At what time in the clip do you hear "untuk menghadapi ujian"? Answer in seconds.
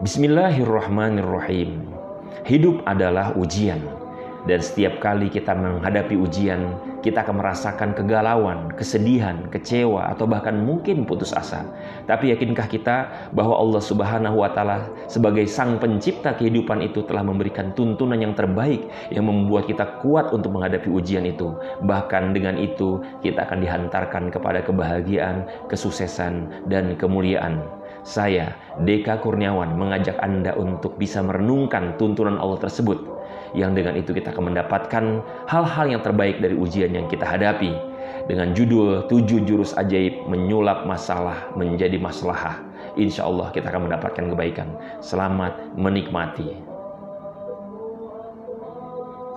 20.32-21.28